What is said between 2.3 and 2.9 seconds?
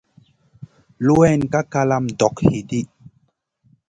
hidi.